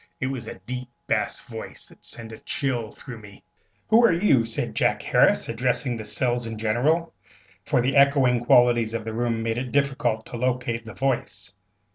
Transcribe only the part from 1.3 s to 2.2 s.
voice that